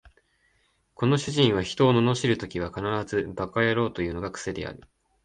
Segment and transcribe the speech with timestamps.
[0.95, 2.81] この主人は人を罵るときは必
[3.17, 4.81] ず馬鹿野郎というのが癖である